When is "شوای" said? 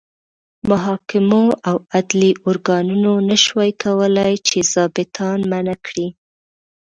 3.45-3.71